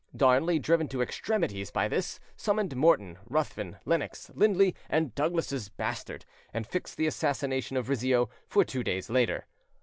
Darnley, 0.17 0.57
driven 0.57 0.87
to 0.87 1.03
extremities 1.03 1.69
by 1.69 1.87
this, 1.87 2.19
summoned 2.35 2.75
Morton, 2.75 3.19
Ruthven, 3.29 3.77
Lennox, 3.85 4.31
Lindley, 4.33 4.73
and 4.89 5.13
Douglas's 5.13 5.69
bastard, 5.69 6.25
and 6.51 6.65
fixed 6.65 6.97
the 6.97 7.05
assassination 7.05 7.77
of 7.77 7.87
Rizzio 7.87 8.27
for 8.47 8.63
two 8.65 8.83
days 8.83 9.11
later. 9.11 9.45